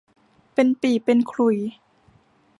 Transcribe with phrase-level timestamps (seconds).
[0.53, 1.57] เป็นปี่เป็นขลุ่ย